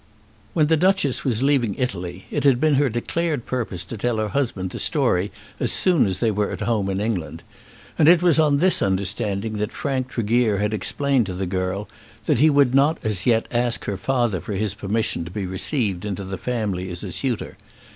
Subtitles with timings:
[0.53, 4.29] When the Duchess was leaving Italy, it had been her declared purpose to tell her
[4.29, 7.43] husband the story as soon as they were at home in England.
[7.99, 11.87] And it was on this understanding that Frank Tregear had explained to the girl
[12.25, 16.03] that he would not as yet ask her father for his permission to be received
[16.03, 17.55] into the family as a suitor.